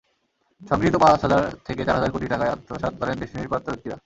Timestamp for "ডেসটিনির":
3.19-3.51